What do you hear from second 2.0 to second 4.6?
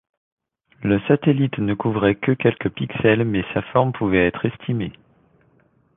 que quelques pixels, mais sa forme pouvait être